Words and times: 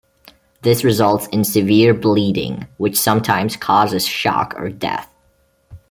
This 0.63 0.83
results 0.83 1.27
in 1.27 1.43
severe 1.43 1.93
bleeding, 1.93 2.65
which 2.77 2.99
sometimes 2.99 3.55
causes 3.55 4.03
shock 4.03 4.55
or 4.57 4.69
death. 4.71 5.07